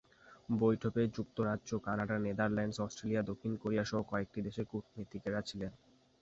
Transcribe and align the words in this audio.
বৈঠকে 0.53 1.01
যুক্তরাজ্য, 1.15 1.69
Canada, 1.79 2.15
Netherlands, 2.19 2.77
Australia, 2.79 3.21
দক্ষিণ 3.21 3.53
কোরিয়াসহ 3.57 3.99
কয়েকটি 4.11 4.39
দেশের 4.41 4.65
কূটনীতিকেরা 4.65 5.39
ছিলেন। 5.41 5.71